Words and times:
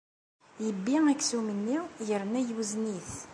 Yebbi 0.65 0.95
aksum-nni 1.11 1.77
yerna 2.07 2.39
yewzen-it. 2.47 3.11